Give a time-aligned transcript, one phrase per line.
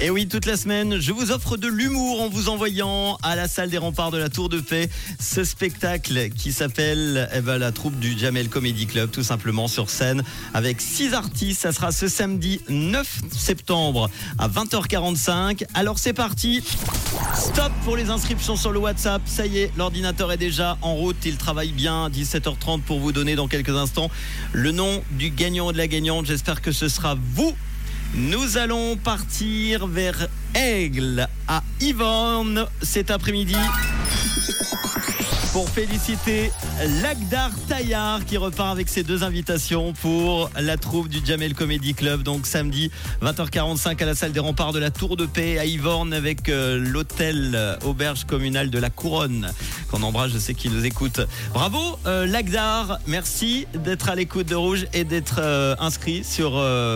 [0.00, 3.48] Et oui, toute la semaine, je vous offre de l'humour en vous envoyant à la
[3.48, 4.88] salle des remparts de la Tour de Paix
[5.18, 9.90] ce spectacle qui s'appelle eh ben, la troupe du Jamel Comedy Club, tout simplement sur
[9.90, 10.22] scène
[10.54, 11.62] avec six artistes.
[11.62, 14.08] Ça sera ce samedi 9 septembre
[14.38, 15.64] à 20h45.
[15.74, 16.62] Alors c'est parti.
[17.34, 19.22] Stop pour les inscriptions sur le WhatsApp.
[19.26, 21.16] Ça y est, l'ordinateur est déjà en route.
[21.24, 22.08] Il travaille bien.
[22.08, 24.12] 17h30 pour vous donner dans quelques instants
[24.52, 26.26] le nom du gagnant ou de la gagnante.
[26.26, 27.56] J'espère que ce sera vous.
[28.14, 33.54] Nous allons partir vers Aigle à Yvonne cet après-midi
[35.58, 36.52] pour féliciter
[37.02, 42.22] Lagdar Taillard qui repart avec ses deux invitations pour la troupe du Jamel Comedy Club.
[42.22, 46.12] Donc samedi 20h45 à la salle des remparts de la Tour de Paix à Yvorne
[46.12, 49.50] avec euh, l'hôtel euh, auberge communale de la Couronne
[49.90, 50.30] qu'on embrasse.
[50.30, 51.20] Je sais qu'il nous écoute.
[51.52, 55.40] Bravo euh, Lagdar, merci d'être à l'écoute de Rouge et d'être
[55.80, 56.52] inscrit sur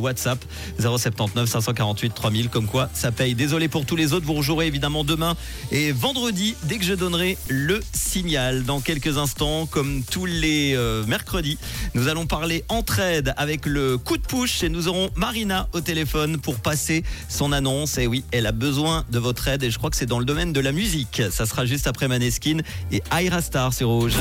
[0.00, 0.42] WhatsApp
[0.78, 2.48] 079 548 3000.
[2.48, 3.34] Comme quoi ça paye.
[3.34, 4.24] Désolé pour tous les autres.
[4.24, 5.36] Vous rejouerez évidemment demain
[5.70, 8.45] et vendredi dès que je donnerai le signal.
[8.52, 11.58] Dans quelques instants, comme tous les euh, mercredis,
[11.94, 16.38] nous allons parler entraide avec le coup de push et nous aurons Marina au téléphone
[16.38, 17.98] pour passer son annonce.
[17.98, 20.24] Et oui, elle a besoin de votre aide et je crois que c'est dans le
[20.24, 21.22] domaine de la musique.
[21.30, 22.58] Ça sera juste après Maneskin
[22.92, 24.14] et Aira Star sur Rouge.